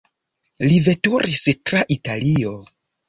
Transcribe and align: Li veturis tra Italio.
Li 0.71 0.79
veturis 0.87 1.43
tra 1.71 1.83
Italio. 1.97 2.55